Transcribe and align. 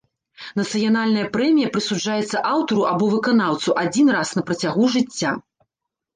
Нацыянальная 0.59 1.25
прэмія 1.35 1.71
прысуджаецца 1.75 2.41
аўтару 2.53 2.87
або 2.93 3.11
выканаўцу 3.13 3.77
адзін 3.83 4.07
раз 4.19 4.27
на 4.39 4.47
працягу 4.51 4.91
жыцця. 4.97 5.31